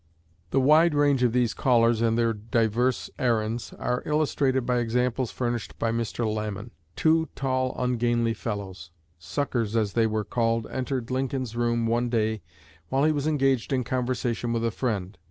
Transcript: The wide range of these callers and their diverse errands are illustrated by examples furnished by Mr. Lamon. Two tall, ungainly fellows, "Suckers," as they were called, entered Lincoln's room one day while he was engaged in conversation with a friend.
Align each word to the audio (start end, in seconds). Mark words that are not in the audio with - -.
The 0.49 0.59
wide 0.59 0.95
range 0.95 1.21
of 1.21 1.31
these 1.31 1.53
callers 1.53 2.01
and 2.01 2.17
their 2.17 2.33
diverse 2.33 3.11
errands 3.19 3.71
are 3.73 4.01
illustrated 4.03 4.65
by 4.65 4.79
examples 4.79 5.29
furnished 5.29 5.77
by 5.77 5.91
Mr. 5.91 6.25
Lamon. 6.25 6.71
Two 6.95 7.29
tall, 7.35 7.75
ungainly 7.77 8.33
fellows, 8.33 8.89
"Suckers," 9.19 9.75
as 9.75 9.93
they 9.93 10.07
were 10.07 10.25
called, 10.25 10.65
entered 10.71 11.11
Lincoln's 11.11 11.55
room 11.55 11.85
one 11.85 12.09
day 12.09 12.41
while 12.89 13.03
he 13.03 13.11
was 13.11 13.27
engaged 13.27 13.71
in 13.71 13.83
conversation 13.83 14.51
with 14.51 14.65
a 14.65 14.71
friend. 14.71 15.19